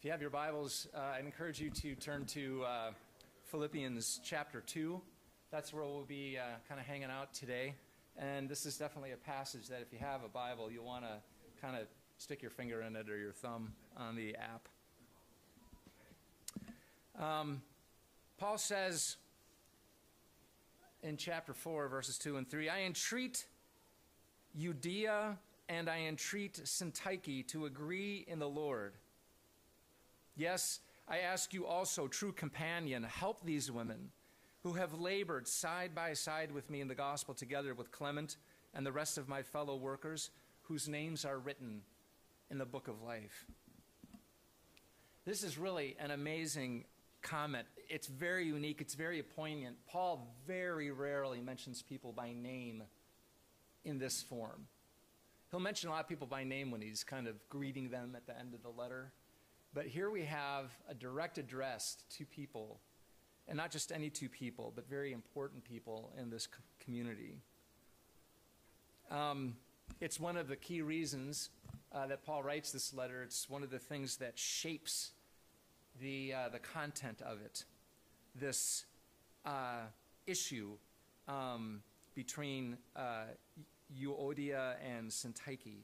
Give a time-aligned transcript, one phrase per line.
[0.00, 2.90] If you have your Bibles, uh, I encourage you to turn to uh,
[3.50, 4.98] Philippians chapter 2.
[5.50, 7.74] That's where we'll be uh, kind of hanging out today.
[8.16, 11.18] And this is definitely a passage that if you have a Bible, you'll want to
[11.60, 11.86] kind of
[12.16, 14.68] stick your finger in it or your thumb on the app.
[17.22, 17.60] Um,
[18.38, 19.18] Paul says
[21.02, 23.44] in chapter 4, verses 2 and 3 I entreat
[24.58, 25.36] Euodia
[25.68, 28.94] and I entreat Syntyche to agree in the Lord.
[30.40, 34.08] Yes, I ask you also, true companion, help these women
[34.62, 38.38] who have labored side by side with me in the gospel together with Clement
[38.72, 40.30] and the rest of my fellow workers
[40.62, 41.82] whose names are written
[42.50, 43.44] in the book of life.
[45.26, 46.86] This is really an amazing
[47.20, 47.66] comment.
[47.90, 49.76] It's very unique, it's very poignant.
[49.86, 52.82] Paul very rarely mentions people by name
[53.84, 54.68] in this form.
[55.50, 58.26] He'll mention a lot of people by name when he's kind of greeting them at
[58.26, 59.12] the end of the letter.
[59.72, 62.80] But here we have a direct address to people,
[63.46, 66.48] and not just any two people, but very important people in this
[66.80, 67.36] community.
[69.10, 69.56] Um,
[70.00, 71.50] it's one of the key reasons
[71.92, 73.22] uh, that Paul writes this letter.
[73.22, 75.12] It's one of the things that shapes
[76.00, 77.64] the, uh, the content of it.
[78.34, 78.86] This
[79.44, 79.82] uh,
[80.26, 80.70] issue
[81.28, 81.82] um,
[82.14, 83.24] between uh,
[84.00, 85.82] Euodia and Syntyche.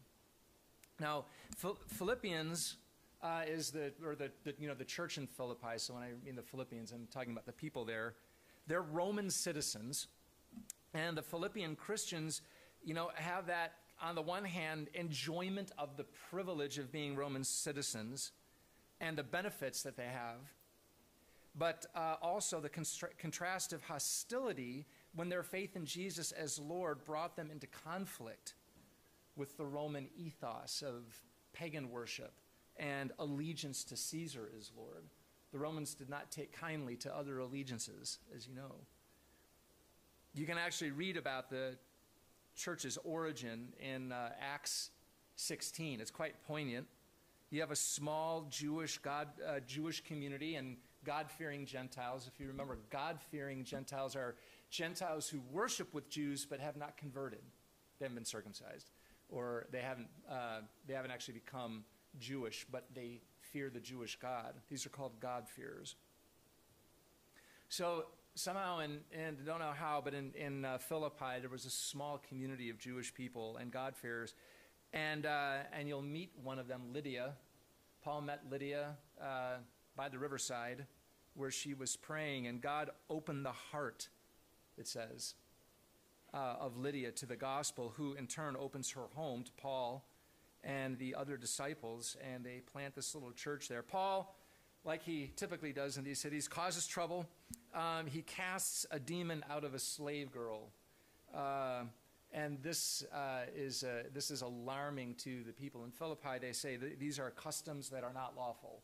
[1.00, 1.24] Now,
[1.88, 2.76] Philippians
[3.26, 5.78] uh, is the or the, the, you know the church in Philippi.
[5.78, 8.14] So when I mean the Philippians, I'm talking about the people there.
[8.68, 10.06] They're Roman citizens,
[10.94, 12.42] and the Philippian Christians,
[12.84, 17.42] you know, have that on the one hand enjoyment of the privilege of being Roman
[17.42, 18.32] citizens
[19.00, 20.40] and the benefits that they have,
[21.58, 27.36] but uh, also the constra- of hostility when their faith in Jesus as Lord brought
[27.36, 28.54] them into conflict
[29.34, 31.02] with the Roman ethos of
[31.52, 32.32] pagan worship
[32.78, 35.04] and allegiance to Caesar is Lord.
[35.52, 38.74] The Romans did not take kindly to other allegiances, as you know.
[40.34, 41.76] You can actually read about the
[42.54, 44.90] church's origin in uh, Acts
[45.36, 46.00] 16.
[46.00, 46.86] It's quite poignant.
[47.50, 52.28] You have a small Jewish God, uh, Jewish community and God-fearing Gentiles.
[52.32, 54.34] If you remember, God-fearing Gentiles are
[54.70, 57.42] Gentiles who worship with Jews but have not converted.
[57.98, 58.90] They haven't been circumcised,
[59.28, 61.84] or they haven't uh, they haven't actually become
[62.18, 63.20] Jewish, but they
[63.52, 64.54] fear the Jewish God.
[64.68, 65.96] These are called God-fearers.
[67.68, 71.70] So somehow, in, and don't know how, but in, in uh, Philippi, there was a
[71.70, 74.34] small community of Jewish people and God-fearers.
[74.92, 77.34] And, uh, and you'll meet one of them, Lydia.
[78.02, 79.56] Paul met Lydia uh,
[79.96, 80.86] by the riverside
[81.34, 84.08] where she was praying, and God opened the heart,
[84.78, 85.34] it says,
[86.32, 90.06] uh, of Lydia to the gospel, who in turn opens her home to Paul
[90.66, 93.82] and the other disciples, and they plant this little church there.
[93.82, 94.36] Paul,
[94.84, 97.26] like he typically does in these cities, causes trouble.
[97.72, 100.70] Um, he casts a demon out of a slave girl.
[101.32, 101.84] Uh,
[102.32, 106.38] and this, uh, is, uh, this is alarming to the people in Philippi.
[106.40, 108.82] They say these are customs that are not lawful.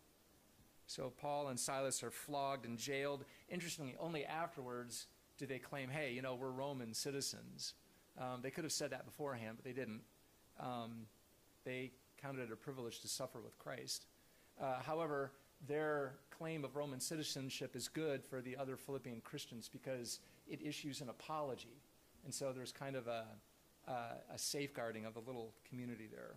[0.87, 3.25] So Paul and Silas are flogged and jailed.
[3.49, 5.07] Interestingly, only afterwards
[5.37, 7.75] do they claim, hey, you know, we're Roman citizens.
[8.19, 10.03] Um, they could have said that beforehand, but they didn't.
[10.61, 11.07] Um,
[11.65, 14.07] they counted it a privilege to suffer with Christ.
[14.61, 15.33] Uh, however,
[15.67, 21.01] their claim of Roman citizenship is good for the other Philippian Christians because it issues
[21.01, 21.83] an apology.
[22.25, 23.25] And so there's kind of a,
[23.89, 23.93] a,
[24.35, 26.35] a safeguarding of the little community there.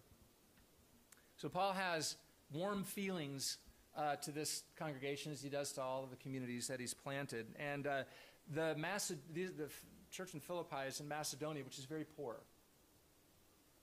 [1.38, 2.16] So Paul has
[2.52, 3.58] warm feelings
[3.98, 7.48] uh, to this congregation as he does to all of the communities that he's planted.
[7.60, 8.04] And uh,
[8.54, 8.76] the,
[9.34, 9.70] the, the,
[10.12, 12.38] church in Philippi is in Macedonia, which is very poor.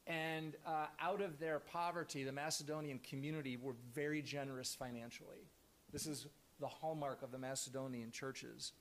[0.06, 5.48] And uh, out of their poverty, the Macedonian community were very generous financially.
[5.92, 6.26] This is
[6.60, 8.72] the hallmark of the Macedonian churches.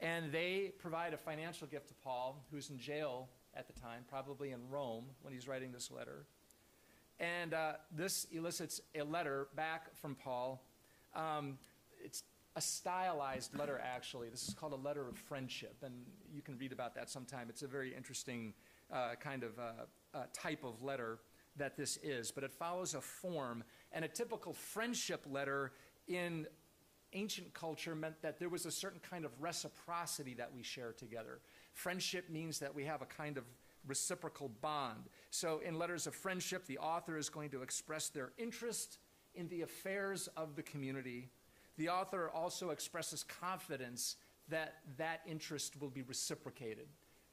[0.00, 4.52] And they provide a financial gift to Paul, who's in jail at the time, probably
[4.52, 6.26] in Rome when he's writing this letter.
[7.18, 10.62] And uh, this elicits a letter back from Paul.
[11.16, 11.58] Um,
[12.04, 12.22] it's
[12.54, 14.28] a stylized letter, actually.
[14.28, 15.94] This is called a letter of friendship, and
[16.32, 17.46] you can read about that sometime.
[17.48, 18.54] It's a very interesting
[18.92, 19.72] uh, kind of uh,
[20.14, 21.18] uh, type of letter
[21.56, 23.64] that this is, but it follows a form.
[23.92, 25.72] And a typical friendship letter
[26.06, 26.46] in
[27.12, 31.40] ancient culture meant that there was a certain kind of reciprocity that we share together.
[31.72, 33.44] Friendship means that we have a kind of
[33.86, 35.08] reciprocal bond.
[35.30, 38.98] So, in letters of friendship, the author is going to express their interest
[39.34, 41.28] in the affairs of the community.
[41.76, 44.16] The author also expresses confidence
[44.48, 46.88] that that interest will be reciprocated.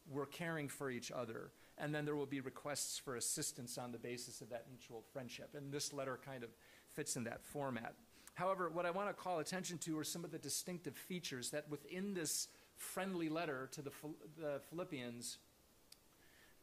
[0.09, 3.97] We're caring for each other and then there will be requests for assistance on the
[3.97, 5.49] basis of that mutual friendship.
[5.55, 6.49] And this letter kind of
[6.93, 7.95] fits in that format.
[8.33, 11.69] However, what I want to call attention to are some of the distinctive features that
[11.69, 12.47] within this
[12.77, 13.91] friendly letter to the,
[14.37, 15.37] the Philippians,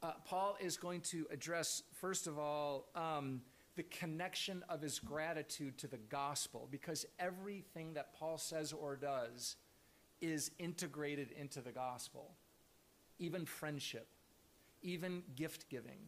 [0.03, 3.43] uh, Paul is going to address, first of all, um,
[3.77, 9.57] the connection of his gratitude to the gospel, because everything that Paul says or does
[10.21, 12.35] is integrated into the gospel,
[13.19, 14.09] even friendship,
[14.83, 15.99] even gift giving,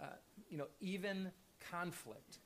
[0.00, 0.06] uh,
[0.48, 1.30] you know, even
[1.70, 2.38] conflict.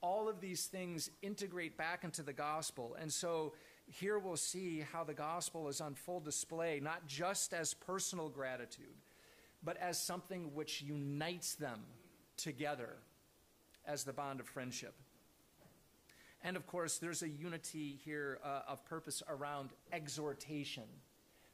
[0.00, 2.96] All of these things integrate back into the gospel.
[3.00, 3.54] And so
[3.86, 8.94] here we'll see how the gospel is on full display, not just as personal gratitude,
[9.62, 11.80] but as something which unites them
[12.36, 12.96] together
[13.86, 14.94] as the bond of friendship.
[16.42, 20.84] And of course, there's a unity here uh, of purpose around exhortation.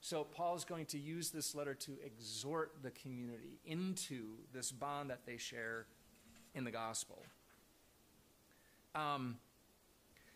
[0.02, 5.20] So Paul's going to use this letter to exhort the community into this bond that
[5.24, 5.86] they share
[6.56, 7.22] in the gospel.
[8.96, 9.36] Um,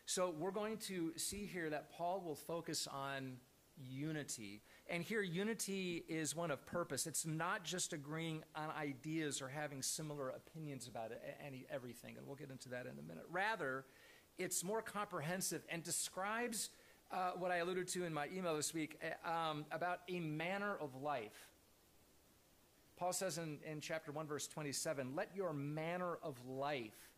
[0.06, 3.38] so we're going to see here that Paul will focus on
[3.76, 4.62] unity.
[4.88, 7.08] And here, unity is one of purpose.
[7.08, 11.10] It's not just agreeing on ideas or having similar opinions about
[11.44, 13.24] any, everything, and we'll get into that in a minute.
[13.32, 13.84] Rather,
[14.38, 16.70] it's more comprehensive and describes
[17.12, 20.76] uh, what I alluded to in my email this week uh, um, about a manner
[20.80, 21.48] of life.
[22.96, 27.10] Paul says in, in chapter 1, verse 27, let your manner of life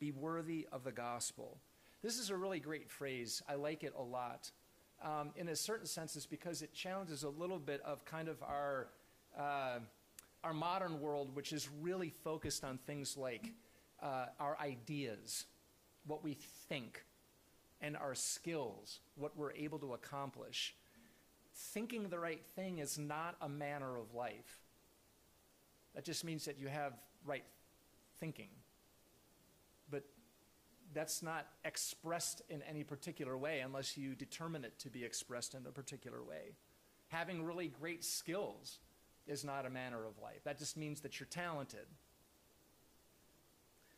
[0.00, 1.58] be worthy of the gospel.
[2.02, 3.40] This is a really great phrase.
[3.48, 4.50] I like it a lot.
[5.02, 8.42] Um, in a certain sense, it's because it challenges a little bit of kind of
[8.42, 8.88] our,
[9.38, 9.78] uh,
[10.42, 13.52] our modern world, which is really focused on things like
[14.02, 15.46] uh, our ideas,
[16.06, 16.36] what we
[16.68, 17.04] think,
[17.82, 20.74] and our skills, what we're able to accomplish.
[21.54, 24.60] Thinking the right thing is not a manner of life.
[25.94, 26.94] That just means that you have
[27.26, 27.44] right
[28.20, 28.48] thinking.
[29.90, 30.04] But
[30.94, 35.66] that's not expressed in any particular way unless you determine it to be expressed in
[35.66, 36.54] a particular way.
[37.08, 38.78] Having really great skills
[39.26, 40.42] is not a manner of life.
[40.44, 41.86] That just means that you're talented.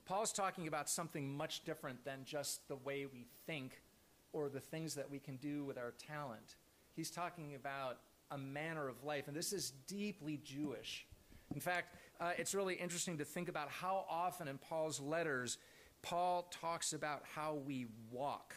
[0.05, 3.81] Paul's talking about something much different than just the way we think
[4.33, 6.57] or the things that we can do with our talent.
[6.95, 7.99] He's talking about
[8.31, 11.07] a manner of life, and this is deeply Jewish.
[11.55, 15.59] In fact, uh, it's really interesting to think about how often in Paul's letters
[16.03, 18.55] Paul talks about how we walk.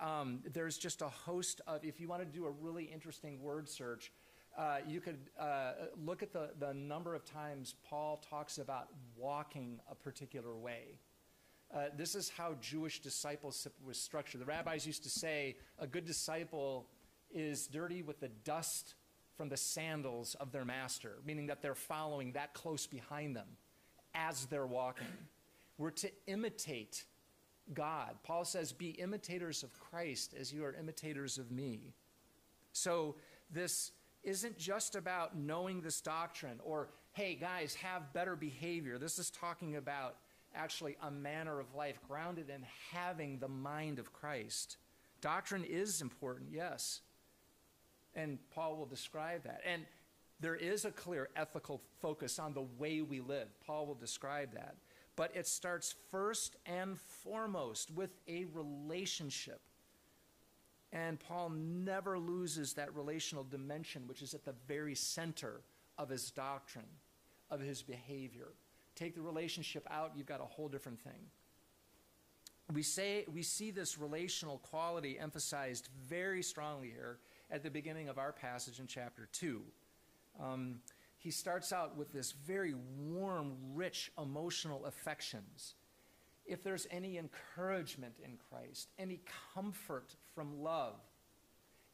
[0.00, 3.68] Um, there's just a host of, if you want to do a really interesting word
[3.68, 4.10] search,
[4.58, 5.72] uh, you could uh,
[6.04, 10.98] look at the, the number of times Paul talks about walking a particular way.
[11.72, 14.40] Uh, this is how Jewish discipleship was structured.
[14.40, 16.88] The rabbis used to say a good disciple
[17.30, 18.94] is dirty with the dust
[19.36, 23.46] from the sandals of their master, meaning that they're following that close behind them
[24.14, 25.06] as they're walking.
[25.76, 27.04] We're to imitate
[27.74, 28.16] God.
[28.24, 31.94] Paul says, Be imitators of Christ as you are imitators of me.
[32.72, 33.14] So,
[33.50, 33.92] this
[34.28, 38.98] isn't just about knowing this doctrine or, hey, guys, have better behavior.
[38.98, 40.16] This is talking about
[40.54, 44.76] actually a manner of life grounded in having the mind of Christ.
[45.22, 47.00] Doctrine is important, yes.
[48.14, 49.62] And Paul will describe that.
[49.66, 49.86] And
[50.40, 53.48] there is a clear ethical focus on the way we live.
[53.66, 54.76] Paul will describe that.
[55.16, 59.60] But it starts first and foremost with a relationship.
[60.92, 65.60] And Paul never loses that relational dimension, which is at the very center
[65.98, 66.86] of his doctrine,
[67.50, 68.48] of his behavior.
[68.94, 71.30] Take the relationship out, you've got a whole different thing.
[72.72, 77.18] We, say, we see this relational quality emphasized very strongly here
[77.50, 79.62] at the beginning of our passage in chapter 2.
[80.42, 80.80] Um,
[81.16, 85.74] he starts out with this very warm, rich emotional affections.
[86.48, 89.20] If there's any encouragement in Christ, any
[89.54, 90.94] comfort from love,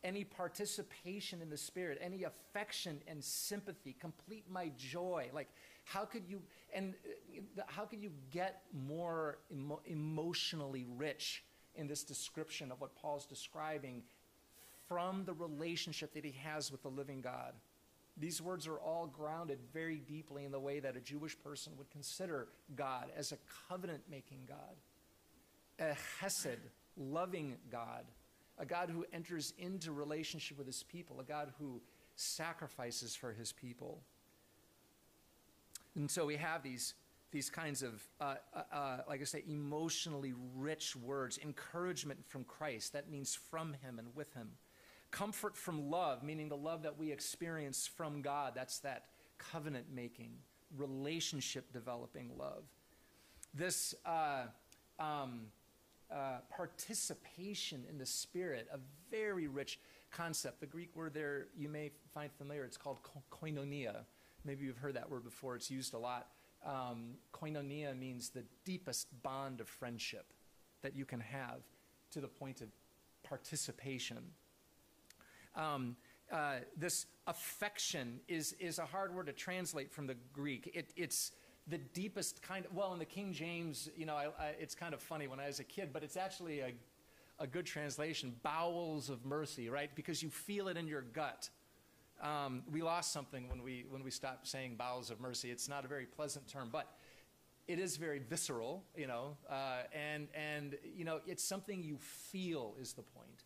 [0.04, 5.28] any participation in the Spirit, any affection and sympathy, complete my joy.
[5.32, 5.49] Like,
[5.84, 6.40] how could you,
[6.73, 6.94] and
[7.58, 11.42] uh, how could you get more emo- emotionally rich
[11.75, 14.02] in this description of what Paul's describing
[14.88, 17.54] from the relationship that he has with the living God?
[18.16, 21.90] These words are all grounded very deeply in the way that a Jewish person would
[21.90, 24.76] consider God as a covenant making God,
[25.80, 26.59] a chesed,
[26.97, 28.04] loving God,
[28.59, 31.80] a God who enters into relationship with his people, a God who
[32.14, 34.00] sacrifices for his people.
[35.97, 36.94] And so we have these,
[37.33, 42.92] these kinds of, uh, uh, uh like I say, emotionally rich words, encouragement from Christ.
[42.92, 44.50] That means from him and with him
[45.14, 48.52] Comfort from love, meaning the love that we experience from God.
[48.52, 49.04] That's that
[49.38, 50.33] covenant making,
[50.76, 52.64] relationship developing love.
[53.54, 54.47] This, uh,
[54.99, 55.42] um,
[56.12, 58.78] uh, participation in the Spirit, a
[59.09, 59.78] very rich
[60.11, 60.59] concept.
[60.59, 62.64] The Greek word there you may find familiar.
[62.64, 62.99] It's called
[63.30, 63.99] koinonia.
[64.44, 65.54] Maybe you've heard that word before.
[65.54, 66.26] It's used a lot.
[66.66, 70.26] Um, koinonia means the deepest bond of friendship
[70.83, 71.61] that you can have
[72.11, 72.68] to the point of
[73.23, 74.18] participation.
[75.56, 75.96] Um,
[76.32, 80.70] uh, this affection is, is a hard word to translate from the Greek.
[80.75, 81.32] It, it's
[81.66, 84.94] the deepest kind of, well, in the King James, you know, I, I, it's kind
[84.94, 86.73] of funny when I was a kid, but it's actually a,
[87.38, 89.94] a good translation bowels of mercy, right?
[89.94, 91.49] Because you feel it in your gut.
[92.23, 95.50] Um, we lost something when we, when we stopped saying bowels of mercy.
[95.50, 96.96] It's not a very pleasant term, but
[97.66, 102.75] it is very visceral, you know, uh, and, and, you know, it's something you feel
[102.80, 103.44] is the point.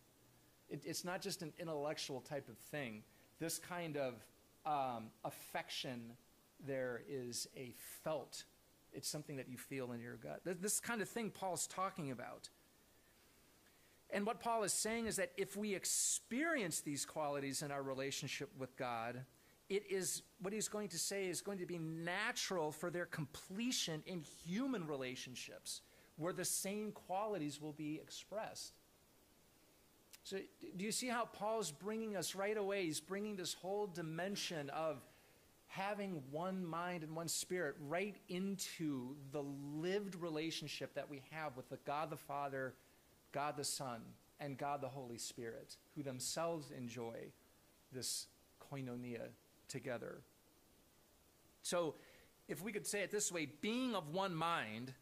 [0.69, 3.03] It, it's not just an intellectual type of thing.
[3.39, 4.13] This kind of
[4.65, 6.13] um, affection
[6.65, 7.73] there is a
[8.03, 8.43] felt.
[8.91, 10.41] It's something that you feel in your gut.
[10.43, 12.49] This kind of thing Paul's talking about.
[14.11, 18.49] And what Paul is saying is that if we experience these qualities in our relationship
[18.57, 19.23] with God,
[19.69, 24.01] it is what he's going to say is going to be natural for their completion
[24.07, 25.81] in human relationships
[26.17, 28.73] where the same qualities will be expressed.
[30.29, 30.37] So,
[30.77, 32.85] do you see how Paul's bringing us right away?
[32.85, 35.03] He's bringing this whole dimension of
[35.65, 39.41] having one mind and one spirit right into the
[39.73, 42.75] lived relationship that we have with the God the Father,
[43.31, 44.01] God the Son,
[44.39, 47.15] and God the Holy Spirit, who themselves enjoy
[47.91, 48.27] this
[48.71, 49.29] koinonia
[49.67, 50.21] together.
[51.63, 51.95] So,
[52.47, 54.93] if we could say it this way being of one mind,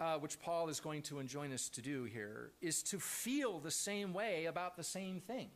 [0.00, 3.70] uh, which Paul is going to enjoin us to do here, is to feel the
[3.70, 5.50] same way about the same thing.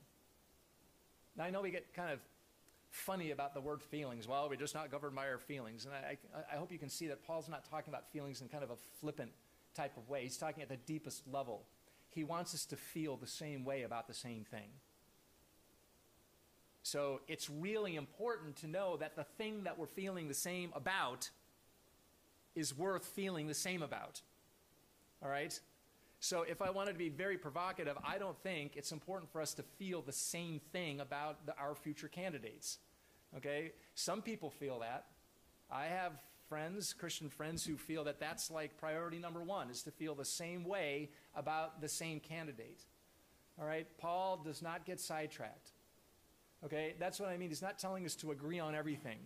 [1.37, 2.21] Now, I know we get kind of
[2.91, 4.29] funny about the word feelings.
[4.29, 5.87] Well, we're just not governed by our feelings.
[5.87, 8.49] And I, I, I hope you can see that Paul's not talking about feelings in
[8.49, 9.33] kind of a flippant
[9.75, 10.23] type of way.
[10.23, 11.65] He's talking at the deepest level.
[12.11, 14.69] He wants us to feel the same way about the same thing.
[16.83, 21.31] So it's really important to know that the thing that we're feeling the same about
[22.55, 24.21] is worth feeling the same about.
[25.25, 25.59] All right?
[26.21, 29.54] So if I wanted to be very provocative, I don't think it's important for us
[29.54, 32.78] to feel the same thing about the, our future candidates.
[33.37, 33.73] Okay?
[33.95, 35.07] Some people feel that.
[35.71, 36.12] I have
[36.49, 40.25] friends, Christian friends, who feel that that's like priority number one, is to feel the
[40.25, 42.83] same way about the same candidate.
[43.61, 43.87] All right?
[43.99, 45.73] Paul does not get sidetracked.
[46.64, 46.95] Okay?
[46.99, 47.49] That's what I mean.
[47.49, 49.19] He's not telling us to agree on everything.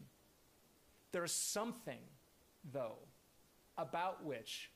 [1.12, 2.00] There's something,
[2.73, 2.99] though,
[3.76, 4.71] about which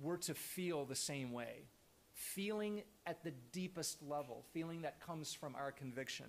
[0.00, 1.66] we're to feel the same way.
[2.14, 6.26] Feeling at the deepest level, feeling that comes from our conviction.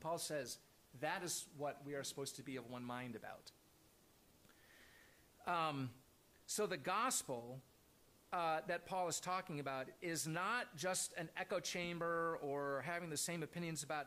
[0.00, 0.58] Paul says
[1.00, 3.52] that is what we are supposed to be of one mind about.
[5.46, 5.90] Um,
[6.46, 7.60] so the gospel
[8.32, 13.16] uh, that Paul is talking about is not just an echo chamber or having the
[13.16, 14.06] same opinions about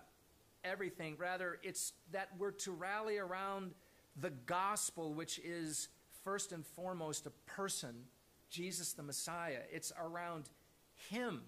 [0.64, 1.16] everything.
[1.18, 3.72] Rather, it's that we're to rally around
[4.20, 5.88] the gospel, which is
[6.24, 7.96] first and foremost a person
[8.50, 9.62] Jesus the Messiah.
[9.72, 10.50] It's around
[11.10, 11.42] Him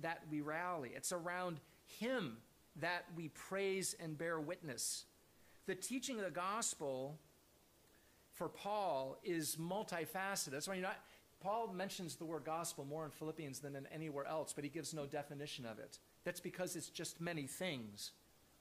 [0.00, 1.60] that we rally, it's around
[1.98, 2.38] Him
[2.76, 5.04] that we praise and bear witness.
[5.66, 7.18] The teaching of the gospel
[8.34, 10.50] for Paul is multifaceted.
[10.50, 10.98] That's why you're not.
[11.40, 14.92] Paul mentions the word gospel more in Philippians than in anywhere else, but he gives
[14.92, 15.98] no definition of it.
[16.24, 18.12] That's because it's just many things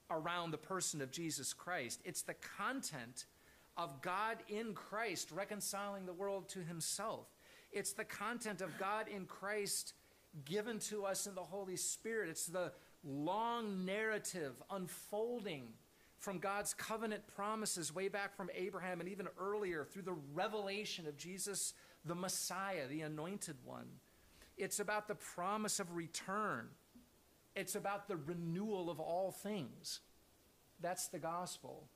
[0.10, 2.00] around the person of Jesus Christ.
[2.06, 3.26] It's the content
[3.78, 7.28] of God in Christ reconciling the world to himself.
[7.72, 9.94] It's the content of God in Christ
[10.46, 12.30] given to us in the Holy Spirit.
[12.30, 12.72] It's the
[13.04, 15.64] long narrative unfolding
[16.18, 21.18] from God's covenant promises way back from Abraham and even earlier through the revelation of
[21.18, 21.74] Jesus,
[22.04, 23.88] the Messiah, the anointed one.
[24.58, 26.68] It's about the promise of return.
[27.56, 30.02] It's about the renewal of all things.
[30.82, 31.88] That's the gospel.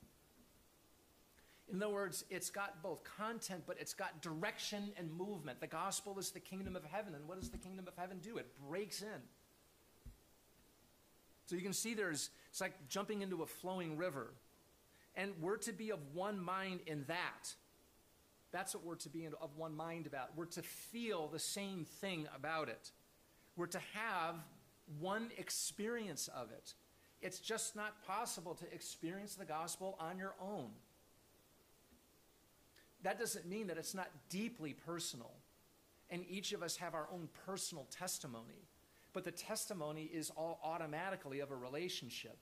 [1.72, 5.60] In other words, it's got both content, but it's got direction and movement.
[5.60, 7.14] The gospel is the kingdom of heaven.
[7.14, 8.36] And what does the kingdom of heaven do?
[8.36, 9.22] It breaks in.
[11.46, 14.34] So you can see there's, it's like jumping into a flowing river.
[15.16, 17.54] And we're to be of one mind in that.
[18.52, 20.36] That's what we're to be of one mind about.
[20.36, 22.92] We're to feel the same thing about it.
[23.56, 24.36] We're to have
[25.00, 26.74] one experience of it.
[27.22, 30.70] It's just not possible to experience the gospel on your own
[33.04, 35.30] that doesn't mean that it's not deeply personal.
[36.10, 38.68] And each of us have our own personal testimony.
[39.12, 42.36] But the testimony is all automatically of a relationship.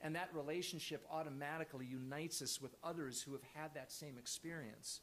[0.00, 5.00] And that relationship automatically unites us with others who have had that same experience.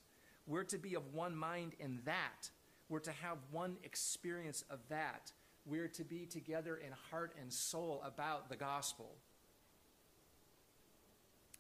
[0.48, 2.50] We're to be of one mind in that.
[2.90, 5.32] We're to have one experience of that.
[5.66, 9.16] We're to be together in heart and soul about the gospel.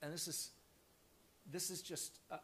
[0.01, 0.51] And this is
[1.51, 2.37] this is just uh,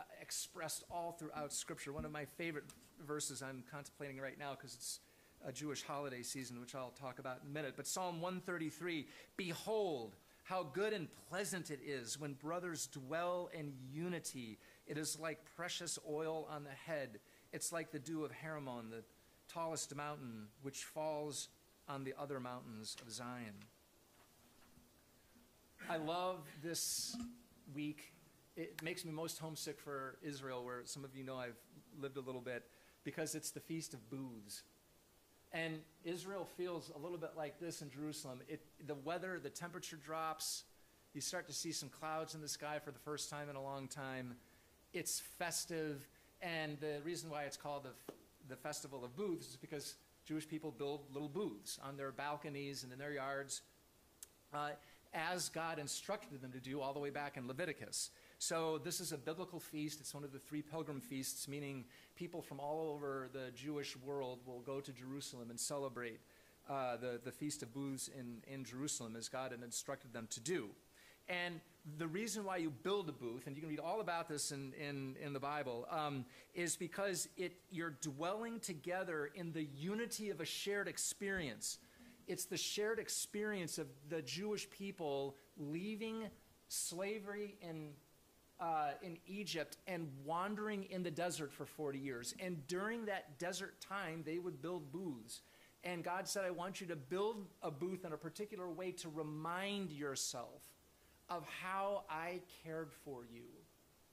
[0.00, 1.92] uh, expressed all throughout Scripture.
[1.92, 2.64] One of my favorite
[3.06, 5.00] verses I'm contemplating right now because it's
[5.44, 7.74] a Jewish holiday season, which I'll talk about in a minute.
[7.76, 14.58] But Psalm 133 Behold, how good and pleasant it is when brothers dwell in unity.
[14.86, 17.20] It is like precious oil on the head.
[17.52, 19.04] It's like the dew of Hermon, the
[19.52, 21.48] tallest mountain, which falls
[21.88, 23.54] on the other mountains of Zion.
[25.90, 27.16] I love this
[27.74, 28.12] week.
[28.60, 31.56] It makes me most homesick for Israel, where some of you know I've
[31.98, 32.64] lived a little bit,
[33.04, 34.64] because it's the Feast of Booths.
[35.50, 38.40] And Israel feels a little bit like this in Jerusalem.
[38.48, 40.64] It, the weather, the temperature drops.
[41.14, 43.62] You start to see some clouds in the sky for the first time in a
[43.62, 44.34] long time.
[44.92, 46.06] It's festive.
[46.42, 48.12] And the reason why it's called the,
[48.46, 49.94] the Festival of Booths is because
[50.26, 53.62] Jewish people build little booths on their balconies and in their yards,
[54.52, 54.68] uh,
[55.14, 58.10] as God instructed them to do all the way back in Leviticus.
[58.42, 60.00] So this is a biblical feast.
[60.00, 61.84] It's one of the three pilgrim feasts, meaning
[62.16, 66.20] people from all over the Jewish world will go to Jerusalem and celebrate
[66.66, 70.40] uh, the, the Feast of Booths in, in Jerusalem as God had instructed them to
[70.40, 70.70] do.
[71.28, 71.60] And
[71.98, 74.72] the reason why you build a booth, and you can read all about this in,
[74.72, 80.40] in, in the Bible, um, is because it, you're dwelling together in the unity of
[80.40, 81.76] a shared experience.
[82.26, 86.30] It's the shared experience of the Jewish people leaving
[86.68, 87.90] slavery in
[88.60, 92.34] uh, in Egypt and wandering in the desert for 40 years.
[92.38, 95.40] And during that desert time, they would build booths.
[95.82, 99.08] And God said, I want you to build a booth in a particular way to
[99.08, 100.60] remind yourself
[101.30, 103.44] of how I cared for you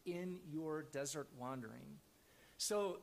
[0.06, 2.00] in your desert wandering.
[2.58, 3.00] So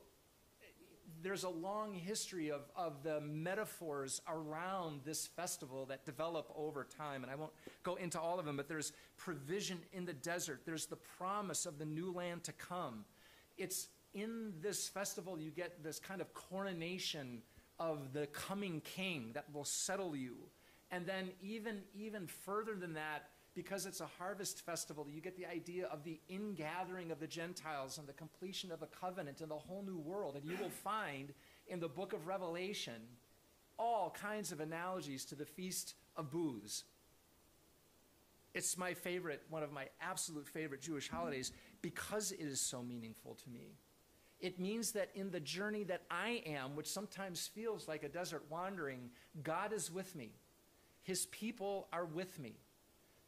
[1.25, 7.23] there's a long history of, of the metaphors around this festival that develop over time.
[7.23, 10.85] And I won't go into all of them, but there's provision in the desert, there's
[10.85, 13.05] the promise of the new land to come.
[13.57, 17.41] It's in this festival you get this kind of coronation
[17.79, 20.35] of the coming king that will settle you.
[20.91, 25.45] And then, even, even further than that, because it's a harvest festival, you get the
[25.45, 29.55] idea of the ingathering of the Gentiles and the completion of a covenant and the
[29.55, 30.35] whole new world.
[30.35, 31.33] And you will find
[31.67, 33.01] in the book of Revelation
[33.77, 36.83] all kinds of analogies to the Feast of Booths.
[38.53, 41.17] It's my favorite, one of my absolute favorite Jewish mm-hmm.
[41.17, 43.77] holidays because it is so meaningful to me.
[44.41, 48.43] It means that in the journey that I am, which sometimes feels like a desert
[48.49, 49.09] wandering,
[49.43, 50.31] God is with me.
[51.03, 52.57] His people are with me.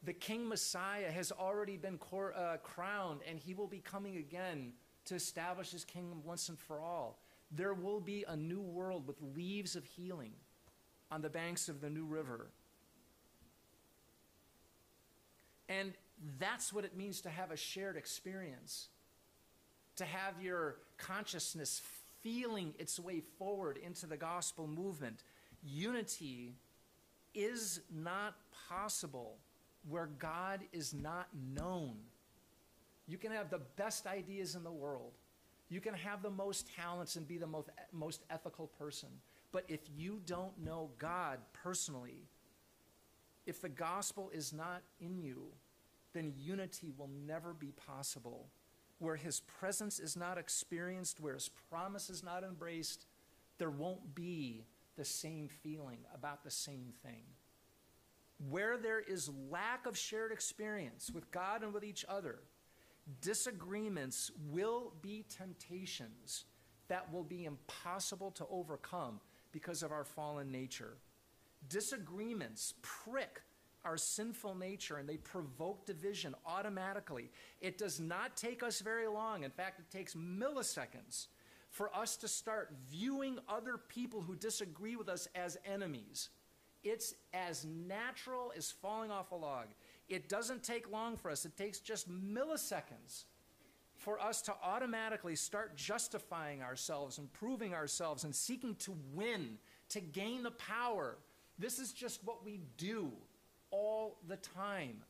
[0.08, 4.72] The King Messiah has already been cor- uh, crowned, and he will be coming again
[5.04, 7.20] to establish his kingdom once and for all.
[7.52, 10.32] There will be a new world with leaves of healing
[11.12, 12.48] on the banks of the new river.
[15.68, 15.92] And
[16.40, 18.88] that's what it means to have a shared experience,
[19.98, 21.82] to have your consciousness
[22.24, 25.24] feeling its way forward into the gospel movement.
[25.66, 26.56] Unity
[27.34, 28.36] is not
[28.70, 29.36] possible
[29.90, 31.96] where God is not known.
[33.08, 35.14] You can have the best ideas in the world.
[35.70, 39.10] You can have the most talents and be the most, most ethical person.
[39.52, 42.28] But if you don't know God personally,
[43.46, 45.44] if the gospel is not in you,
[46.14, 48.48] then unity will never be possible.
[49.00, 53.06] Where his presence is not experienced, where his promise is not embraced,
[53.58, 54.66] there won't be
[54.98, 57.24] the same feeling about the same thing.
[58.50, 62.40] Where there is lack of shared experience with God and with each other,
[63.22, 66.46] disagreements will be temptations
[66.88, 69.20] that will be impossible to overcome
[69.52, 70.98] because of our fallen nature.
[71.68, 73.42] Disagreements prick
[73.84, 77.32] our sinful nature and they provoke division automatically.
[77.62, 79.44] It does not take us very long.
[79.44, 81.28] In fact, it takes milliseconds
[81.70, 86.30] for us to start viewing other people who disagree with us as enemies.
[86.84, 89.68] It's as natural as falling off a log.
[90.10, 93.26] It doesn't take long for us, it takes just milliseconds
[93.98, 99.58] for us to automatically start justifying ourselves, improving ourselves, and seeking to win,
[99.90, 101.18] to gain the power.
[101.58, 103.12] This is just what we do
[103.72, 105.02] all the time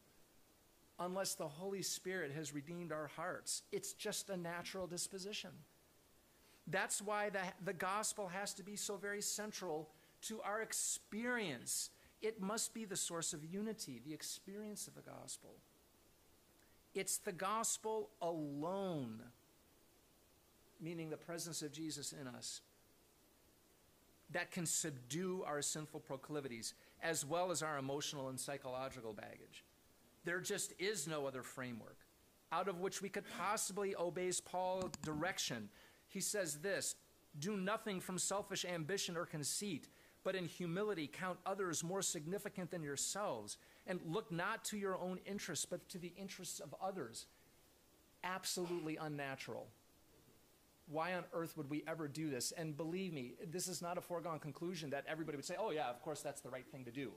[1.00, 3.64] unless the Holy Spirit has redeemed our hearts.
[3.72, 5.52] It's just a natural disposition.
[6.68, 9.90] That's why the, the gospel has to be so very central
[10.24, 11.90] to our experience.
[12.22, 15.56] It must be the source of unity, the experience of the gospel.
[16.94, 19.22] It's the gospel alone,
[20.82, 22.62] meaning the presence of Jesus in us,
[24.32, 29.64] that can subdue our sinful proclivities as well as our emotional and psychological baggage.
[30.26, 31.98] There just is no other framework
[32.52, 35.70] out of which we could possibly obey Paul's direction.
[36.08, 36.96] He says this
[37.40, 39.88] do nothing from selfish ambition or conceit,
[40.28, 43.56] but in humility count others more significant than yourselves,
[43.88, 47.28] and look not to your own interests, but to the interests of others.
[48.26, 49.68] Absolutely unnatural.
[50.92, 52.52] Why on earth would we ever do this?
[52.52, 55.90] And believe me, this is not a foregone conclusion that everybody would say, oh, yeah,
[55.90, 57.14] of course, that's the right thing to do.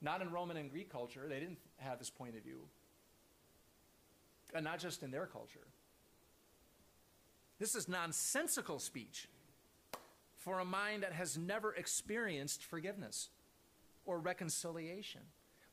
[0.00, 1.26] Not in Roman and Greek culture.
[1.28, 2.60] They didn't have this point of view.
[4.54, 5.66] And not just in their culture.
[7.58, 9.28] This is nonsensical speech
[10.44, 13.30] for a mind that has never experienced forgiveness
[14.04, 15.22] or reconciliation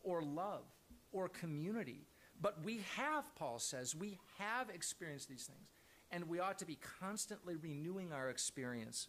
[0.01, 0.63] or love
[1.11, 2.07] or community.
[2.41, 5.67] But we have, Paul says, we have experienced these things.
[6.09, 9.07] And we ought to be constantly renewing our experience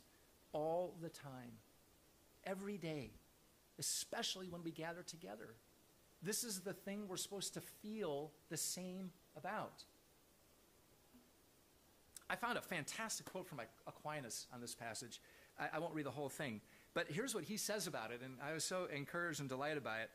[0.53, 1.53] all the time,
[2.45, 3.11] every day,
[3.79, 5.55] especially when we gather together.
[6.23, 9.85] This is the thing we're supposed to feel the same about.
[12.31, 15.21] I found a fantastic quote from Aquinas on this passage.
[15.63, 16.61] I, I, won't read the whole thing,
[16.95, 20.01] but here's what he says about it, and I was so encouraged and delighted by
[20.01, 20.11] it.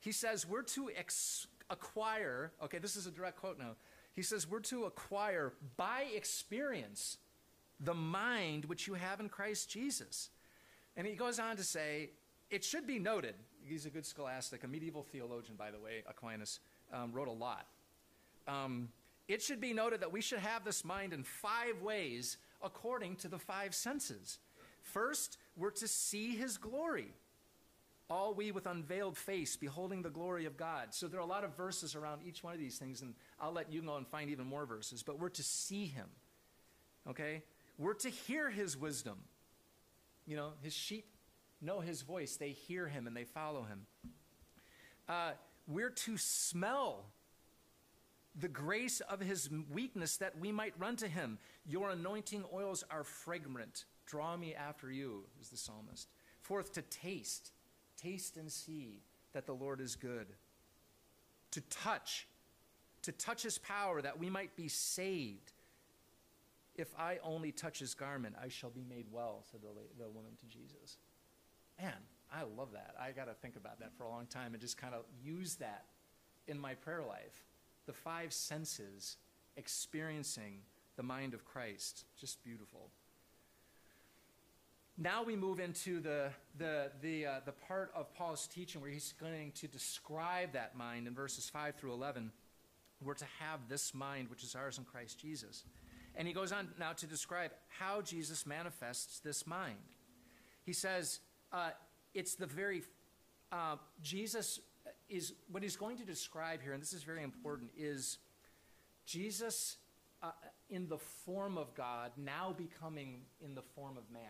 [0.00, 3.76] He says, We're to ex- acquire, okay, this is a direct quote now.
[4.14, 7.18] He says, We're to acquire by experience
[7.80, 10.30] the mind which you have in Christ Jesus.
[10.96, 12.10] And he goes on to say,
[12.50, 16.60] It should be noted, he's a good scholastic, a medieval theologian, by the way, Aquinas,
[16.92, 17.66] um, wrote a lot.
[18.46, 18.88] Um,
[19.28, 23.28] it should be noted that we should have this mind in five ways according to
[23.28, 24.38] the five senses.
[24.82, 27.14] First, we're to see his glory
[28.12, 30.88] all we with unveiled face beholding the glory of God.
[30.90, 33.52] So there are a lot of verses around each one of these things, and I'll
[33.52, 36.08] let you go and find even more verses, but we're to see him.
[37.08, 37.42] Okay?
[37.78, 39.18] We're to hear his wisdom.
[40.26, 41.06] You know, his sheep
[41.62, 43.86] know his voice, they hear him and they follow him.
[45.08, 45.30] Uh,
[45.66, 47.06] we're to smell
[48.38, 51.38] the grace of his weakness that we might run to him.
[51.66, 53.84] Your anointing oils are fragrant.
[54.12, 56.08] Draw me after you, is the psalmist.
[56.42, 57.52] Fourth, to taste
[58.02, 59.00] Taste and see
[59.32, 60.26] that the Lord is good.
[61.52, 62.26] To touch,
[63.02, 65.52] to touch his power that we might be saved.
[66.74, 70.32] If I only touch his garment, I shall be made well, said the, the woman
[70.40, 70.98] to Jesus.
[71.80, 71.92] Man,
[72.32, 72.94] I love that.
[73.00, 75.56] I got to think about that for a long time and just kind of use
[75.56, 75.84] that
[76.48, 77.44] in my prayer life.
[77.86, 79.16] The five senses
[79.56, 80.60] experiencing
[80.96, 82.04] the mind of Christ.
[82.18, 82.90] Just beautiful.
[84.98, 89.14] Now we move into the, the, the, uh, the part of Paul's teaching where he's
[89.18, 92.30] going to describe that mind in verses 5 through 11.
[93.02, 95.64] We're to have this mind which is ours in Christ Jesus.
[96.14, 99.78] And he goes on now to describe how Jesus manifests this mind.
[100.64, 101.20] He says,
[101.52, 101.70] uh,
[102.12, 102.82] it's the very,
[103.50, 104.60] uh, Jesus
[105.08, 108.18] is, what he's going to describe here, and this is very important, is
[109.06, 109.78] Jesus
[110.22, 110.32] uh,
[110.68, 114.22] in the form of God now becoming in the form of man.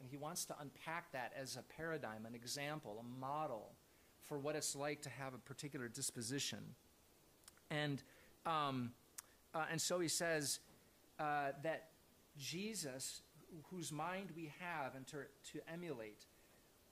[0.00, 3.72] And he wants to unpack that as a paradigm, an example, a model
[4.22, 6.58] for what it's like to have a particular disposition.
[7.70, 8.02] And,
[8.44, 8.92] um,
[9.54, 10.60] uh, and so he says
[11.18, 11.88] uh, that
[12.38, 13.22] Jesus,
[13.70, 15.18] whose mind we have and to,
[15.52, 16.26] to emulate,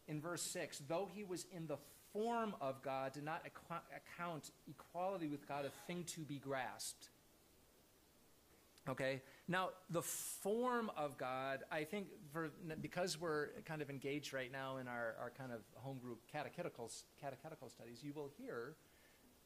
[0.07, 1.79] in verse 6, though he was in the
[2.13, 7.09] form of God, did not account equality with God a thing to be grasped
[8.89, 9.23] Okay?
[9.47, 14.79] Now, the form of God, I think, for, because we're kind of engaged right now
[14.79, 18.77] in our, our kind of home group catechetical, catechetical studies, you will hear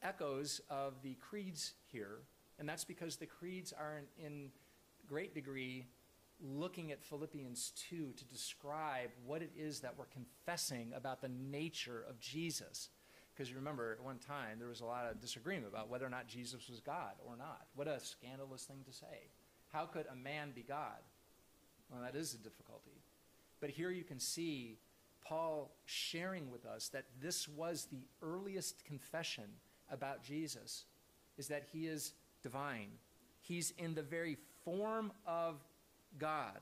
[0.01, 2.19] echoes of the creeds here.
[2.59, 4.49] And that's because the creeds are in, in
[5.07, 5.85] great degree
[6.41, 12.05] looking at Philippians 2 to describe what it is that we're confessing about the nature
[12.07, 12.89] of Jesus.
[13.33, 16.09] Because you remember, at one time, there was a lot of disagreement about whether or
[16.09, 17.67] not Jesus was God or not.
[17.75, 19.29] What a scandalous thing to say.
[19.71, 20.99] How could a man be God?
[21.91, 23.01] Well, that is a difficulty.
[23.59, 24.77] But here you can see
[25.25, 29.45] Paul sharing with us that this was the earliest confession
[29.91, 30.85] about Jesus,
[31.37, 32.89] is that he is divine.
[33.41, 35.55] He's in the very form of
[36.17, 36.59] God.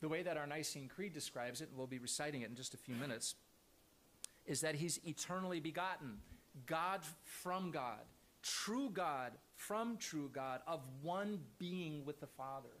[0.00, 2.74] The way that our Nicene Creed describes it, and we'll be reciting it in just
[2.74, 3.34] a few minutes,
[4.46, 6.18] is that he's eternally begotten,
[6.66, 8.00] God from God,
[8.42, 9.32] true God
[9.66, 12.76] from true God, of one being with the Father.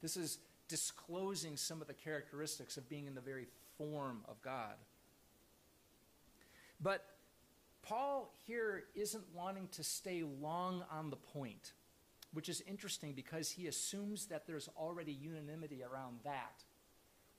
[0.00, 3.46] This is disclosing some of the characteristics of being in the very
[3.78, 4.74] form of God.
[6.80, 7.04] But
[7.82, 11.72] Paul here isn't wanting to stay long on the point,
[12.32, 16.64] which is interesting because he assumes that there's already unanimity around that.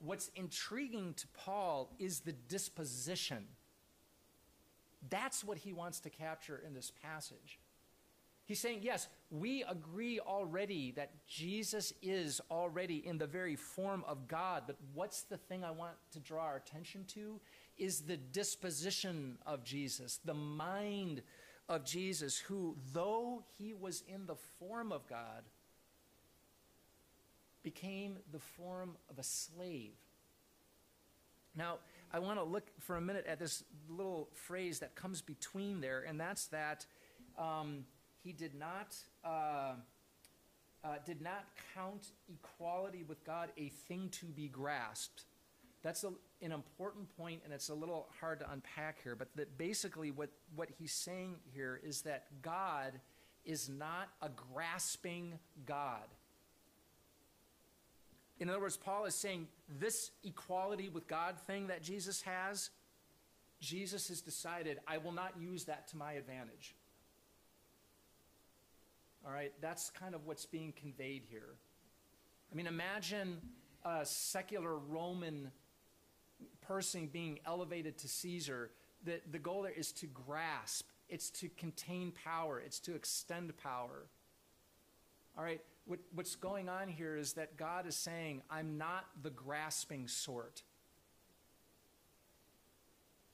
[0.00, 3.46] what's intriguing to Paul is the disposition.
[5.10, 7.58] That's what he wants to capture in this passage.
[8.46, 14.28] He's saying, yes, we agree already that Jesus is already in the very form of
[14.28, 17.40] God, but what's the thing I want to draw our attention to
[17.78, 21.22] is the disposition of Jesus, the mind
[21.70, 25.44] of Jesus, who, though he was in the form of God,
[27.62, 29.94] became the form of a slave.
[31.56, 31.78] Now,
[32.12, 36.04] I want to look for a minute at this little phrase that comes between there,
[36.06, 36.84] and that's that
[37.38, 37.86] um,
[38.24, 39.74] he did not uh,
[40.82, 45.24] uh, did not count equality with God a thing to be grasped.
[45.82, 49.14] That's a, an important point, and it's a little hard to unpack here.
[49.14, 52.92] But that basically, what what he's saying here is that God
[53.44, 56.06] is not a grasping God.
[58.40, 59.46] In other words, Paul is saying
[59.78, 62.70] this equality with God thing that Jesus has,
[63.60, 66.74] Jesus has decided, I will not use that to my advantage.
[69.26, 71.54] All right, that's kind of what's being conveyed here.
[72.52, 73.40] I mean, imagine
[73.82, 75.50] a secular Roman
[76.60, 78.70] person being elevated to Caesar.
[79.04, 84.06] The, the goal there is to grasp, it's to contain power, it's to extend power.
[85.38, 89.30] All right, what, what's going on here is that God is saying, I'm not the
[89.30, 90.62] grasping sort.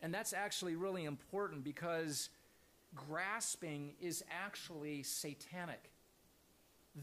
[0.02, 2.30] And that's actually really important because
[2.94, 5.90] grasping is actually satanic.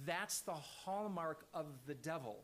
[0.06, 2.44] That's the hallmark of the devil.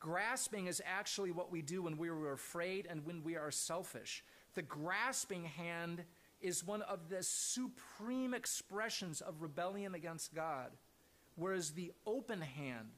[0.00, 4.24] Grasping is actually what we do when we are afraid and when we are selfish.
[4.54, 6.04] The grasping hand
[6.40, 10.70] is one of the supreme expressions of rebellion against God,
[11.34, 12.88] whereas the open hand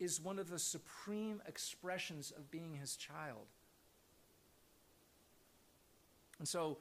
[0.00, 3.46] is one of the supreme expressions of being his child.
[6.38, 6.78] And so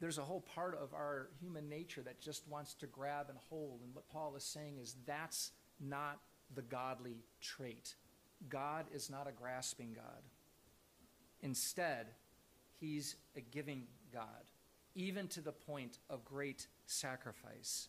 [0.00, 3.82] there's a whole part of our human nature that just wants to grab and hold.
[3.84, 6.20] And what Paul is saying is that's not
[6.54, 7.94] the godly trait.
[8.48, 10.22] God is not a grasping God.
[11.42, 12.06] Instead,
[12.80, 14.50] he's a giving God,
[14.94, 17.88] even to the point of great sacrifice.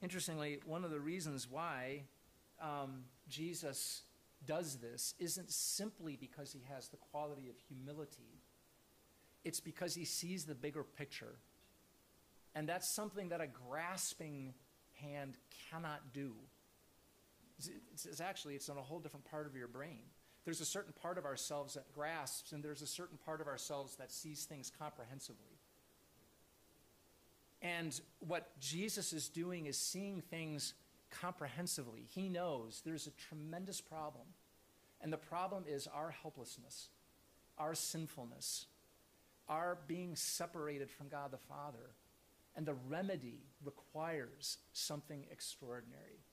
[0.00, 2.02] Interestingly, one of the reasons why
[2.62, 4.02] um, Jesus
[4.46, 8.40] does this isn't simply because he has the quality of humility
[9.48, 11.38] it's because he sees the bigger picture.
[12.54, 14.52] And that's something that a grasping
[15.00, 15.38] hand
[15.70, 16.34] cannot do.
[17.58, 20.02] It's, it's, actually, it's on a whole different part of your brain.
[20.44, 23.96] There's a certain part of ourselves that grasps, and there's a certain part of ourselves
[23.96, 25.58] that sees things comprehensively.
[27.62, 30.74] And what Jesus is doing is seeing things
[31.10, 32.04] comprehensively.
[32.06, 34.26] He knows there's a tremendous problem.
[35.00, 36.88] And the problem is our helplessness,
[37.56, 38.66] our sinfulness,
[39.48, 41.94] are being separated from God the Father.
[42.56, 46.24] And the remedy requires something extraordinary.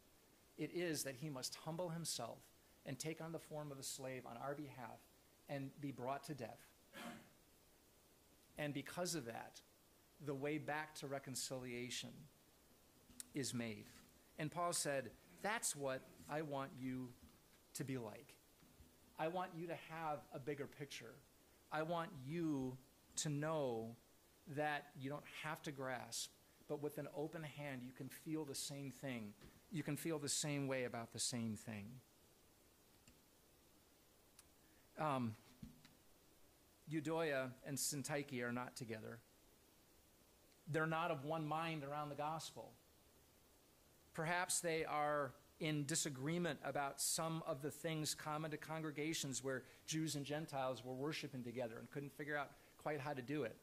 [0.57, 2.39] It is that he must humble himself
[2.85, 4.99] and take on the form of a slave on our behalf
[5.49, 6.67] and be brought to death.
[8.57, 9.59] And because of that,
[10.25, 12.09] the way back to reconciliation
[13.33, 13.85] is made.
[14.39, 17.09] And Paul said, That's what I want you
[17.75, 18.33] to be like.
[19.19, 21.15] I want you to have a bigger picture.
[21.71, 22.77] I want you
[23.17, 23.95] to know
[24.55, 26.29] that you don't have to grasp,
[26.67, 29.33] but with an open hand, you can feel the same thing.
[29.71, 31.85] You can feel the same way about the same thing.
[34.99, 35.35] Um,
[36.91, 39.19] Euodia and Syntyche are not together.
[40.71, 42.71] They're not of one mind around the gospel.
[44.13, 50.15] Perhaps they are in disagreement about some of the things common to congregations where Jews
[50.15, 52.51] and Gentiles were worshiping together and couldn't figure out
[52.85, 53.55] quite how to do it,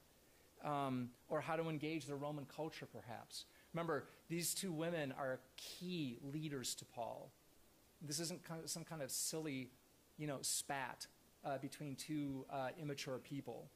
[0.65, 3.45] um, or how to engage the Roman culture, perhaps.
[3.73, 7.31] Remember, these two women are key leaders to Paul.
[8.05, 9.71] This isn't kind of some kind of silly,
[10.19, 11.07] you know, spat
[11.45, 13.69] uh, between two uh, immature people.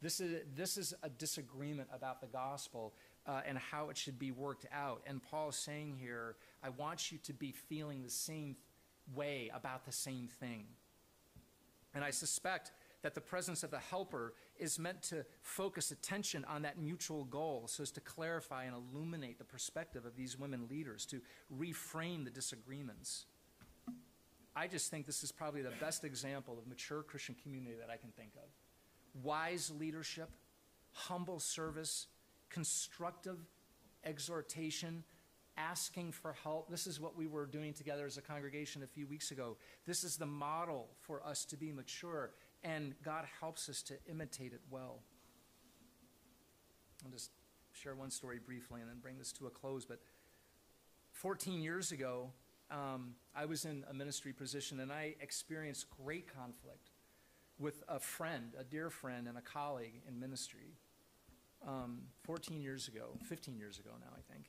[0.00, 2.94] This is, this is a disagreement about the gospel
[3.26, 5.02] uh, and how it should be worked out.
[5.06, 8.56] And Paul is saying here, I want you to be feeling the same
[9.14, 10.64] way about the same thing.
[11.94, 12.72] And I suspect
[13.04, 17.64] that the presence of the helper is meant to focus attention on that mutual goal
[17.66, 21.20] so as to clarify and illuminate the perspective of these women leaders, to
[21.54, 23.26] reframe the disagreements.
[24.56, 27.98] I just think this is probably the best example of mature Christian community that I
[27.98, 28.48] can think of.
[29.22, 30.30] Wise leadership,
[30.92, 32.06] humble service,
[32.48, 33.36] constructive
[34.02, 35.04] exhortation,
[35.56, 36.70] asking for help.
[36.70, 39.56] This is what we were doing together as a congregation a few weeks ago.
[39.86, 42.32] This is the model for us to be mature,
[42.64, 45.00] and God helps us to imitate it well.
[47.04, 47.30] I'll just
[47.72, 49.84] share one story briefly and then bring this to a close.
[49.84, 50.00] But
[51.12, 52.30] 14 years ago,
[52.70, 56.90] um, I was in a ministry position and I experienced great conflict
[57.58, 60.74] with a friend, a dear friend, and a colleague in ministry.
[61.66, 64.46] Um, 14 years ago, 15 years ago now, I think.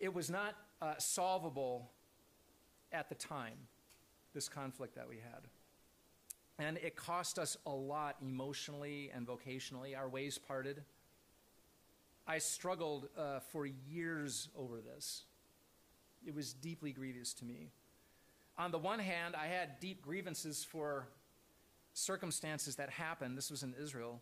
[0.00, 1.90] It was not uh, solvable
[2.92, 3.56] at the time,
[4.34, 5.48] this conflict that we had.
[6.58, 9.96] And it cost us a lot emotionally and vocationally.
[9.96, 10.82] Our ways parted.
[12.26, 15.24] I struggled uh, for years over this.
[16.26, 17.70] It was deeply grievous to me.
[18.56, 21.08] On the one hand, I had deep grievances for
[21.92, 23.36] circumstances that happened.
[23.36, 24.20] This was in Israel.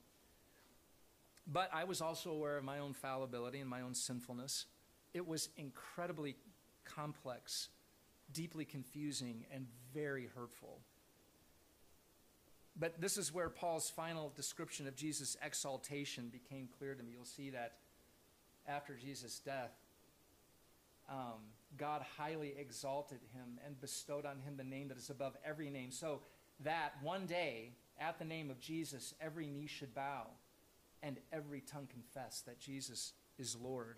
[1.47, 4.67] But I was also aware of my own fallibility and my own sinfulness.
[5.13, 6.37] It was incredibly
[6.85, 7.69] complex,
[8.33, 10.81] deeply confusing, and very hurtful.
[12.79, 17.13] But this is where Paul's final description of Jesus' exaltation became clear to me.
[17.13, 17.75] You'll see that
[18.67, 19.73] after Jesus' death,
[21.11, 21.41] um,
[21.77, 25.91] God highly exalted him and bestowed on him the name that is above every name,
[25.91, 26.21] so
[26.61, 30.27] that one day, at the name of Jesus, every knee should bow
[31.03, 33.97] and every tongue confess that Jesus is Lord.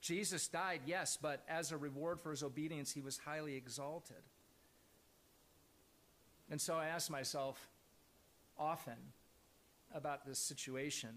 [0.00, 4.22] Jesus died, yes, but as a reward for his obedience, he was highly exalted.
[6.50, 7.68] And so I ask myself
[8.58, 8.96] often
[9.94, 11.10] about this situation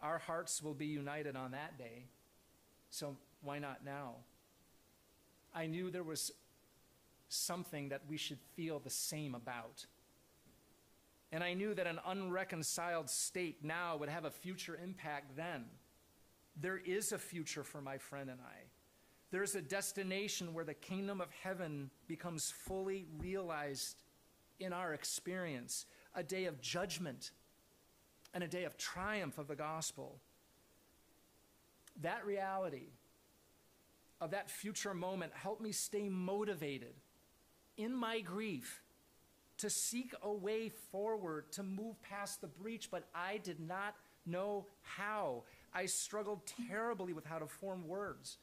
[0.00, 2.04] our hearts will be united on that day.
[2.90, 4.14] So why not now?
[5.54, 6.30] I knew there was
[7.28, 9.86] something that we should feel the same about.
[11.32, 15.64] And I knew that an unreconciled state now would have a future impact then.
[16.60, 18.68] There is a future for my friend and I.
[19.30, 23.96] There's a destination where the kingdom of heaven becomes fully realized
[24.60, 27.30] in our experience, a day of judgment
[28.34, 30.18] and a day of triumph of the gospel.
[32.02, 32.88] That reality
[34.20, 36.94] of that future moment helped me stay motivated
[37.76, 38.82] in my grief
[39.58, 44.66] to seek a way forward to move past the breach, but I did not know
[44.82, 45.42] how.
[45.74, 48.38] I struggled terribly with how to form words,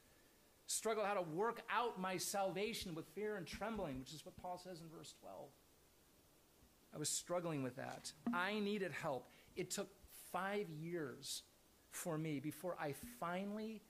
[0.68, 4.58] struggled how to work out my salvation with fear and trembling, which is what Paul
[4.58, 5.36] says in verse 12.
[6.96, 8.12] I was struggling with that.
[8.34, 9.28] I needed help.
[9.56, 9.90] It took
[10.32, 11.44] five years
[11.92, 13.82] for me before I finally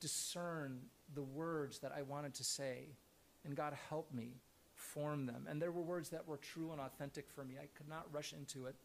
[0.00, 0.82] discerned
[1.14, 2.96] the words that I wanted to say.
[3.44, 4.40] And God helped me
[4.74, 5.46] form them.
[5.48, 7.54] And there were words that were true and authentic for me.
[7.60, 8.76] I could not rush into it.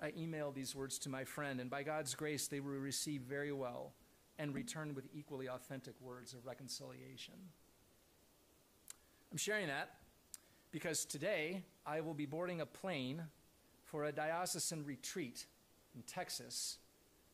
[0.00, 3.50] I emailed these words to my friend, and by God's grace, they were received very
[3.50, 3.94] well
[4.38, 7.34] and returned with equally authentic words of reconciliation.
[9.32, 9.97] I'm sharing that
[10.70, 13.22] because today I will be boarding a plane
[13.84, 15.46] for a diocesan retreat
[15.94, 16.78] in Texas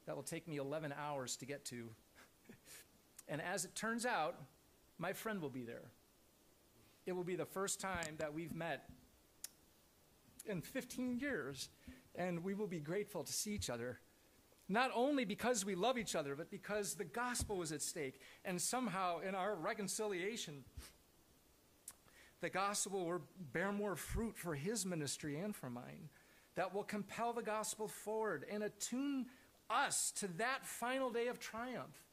[0.06, 1.88] that will take me 11 hours to get to.
[3.28, 4.36] and as it turns out,
[4.98, 5.90] my friend will be there.
[7.06, 8.88] It will be the first time that we've met
[10.46, 11.68] in 15 years,
[12.14, 13.98] and we will be grateful to see each other.
[14.68, 18.20] Not only because we love each other, but because the gospel was at stake.
[18.44, 20.64] And somehow, in our reconciliation,
[22.44, 23.22] the gospel will
[23.54, 26.10] bear more fruit for his ministry and for mine
[26.56, 29.24] that will compel the gospel forward and attune
[29.70, 32.04] us to that final day of triumph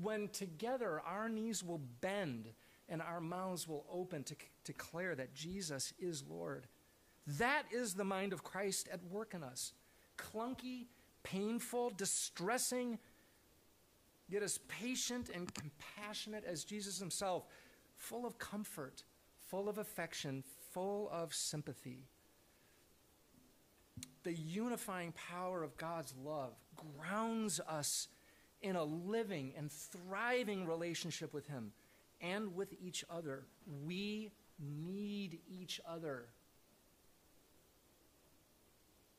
[0.00, 2.46] when together our knees will bend
[2.88, 6.68] and our mouths will open to c- declare that Jesus is Lord.
[7.26, 9.72] That is the mind of Christ at work in us.
[10.16, 10.86] Clunky,
[11.24, 13.00] painful, distressing,
[14.28, 17.46] yet as patient and compassionate as Jesus himself,
[17.96, 19.02] full of comfort,
[19.48, 22.08] full of affection, full of sympathy
[24.26, 26.52] the unifying power of God's love
[26.98, 28.08] grounds us
[28.60, 31.70] in a living and thriving relationship with Him
[32.20, 33.44] and with each other.
[33.86, 36.24] We need each other.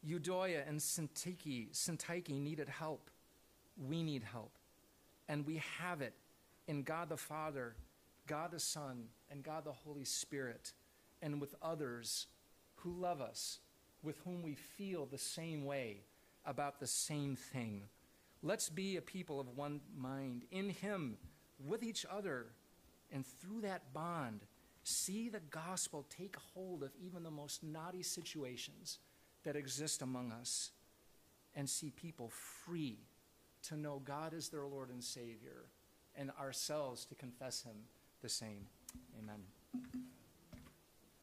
[0.06, 3.10] Euodia and Syntyche, Syntyche needed help.
[3.78, 4.58] We need help.
[5.30, 6.16] And we have it
[6.68, 7.78] in God the Father,
[8.28, 10.74] God the Son, and God the Holy Spirit,
[11.22, 12.28] and with others
[12.76, 13.60] who love us
[14.04, 15.98] with whom we feel the same way
[16.46, 17.84] about the same thing.
[18.42, 21.18] Let's be a people of one mind in Him,
[21.60, 22.48] with each other,
[23.12, 24.42] and through that bond,
[24.84, 29.00] see the gospel take hold of even the most knotty situations
[29.44, 30.72] that exist among us,
[31.56, 33.00] and see people free
[33.64, 35.66] to know God is their Lord and Savior
[36.16, 37.76] and ourselves to confess him
[38.22, 38.68] the same.
[39.20, 39.44] Amen.